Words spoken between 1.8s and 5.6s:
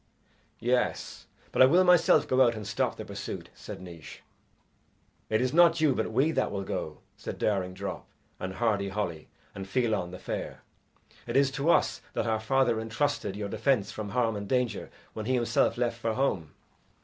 myself go out and stop the pursuit," said Naois. "It is